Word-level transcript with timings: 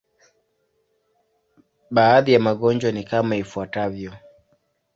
Baadhi 1.91 2.33
ya 2.33 2.39
magonjwa 2.39 2.91
ni 2.91 3.03
kama 3.03 3.35
ifuatavyo. 3.35 4.13